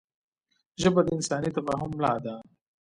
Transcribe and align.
ژبه 0.81 1.01
د 1.03 1.07
انساني 1.15 1.49
تفاهم 1.57 1.89
ملا 1.95 2.13
ده 2.23 2.35